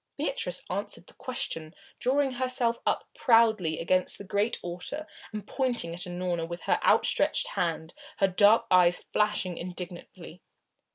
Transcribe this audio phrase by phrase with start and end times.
[0.17, 6.07] Beatrice answered the question, drawing herself up proudly against the great altar and pointing at
[6.07, 10.41] Unorna with her outstretched hand, her dark eyes flashing indignantly.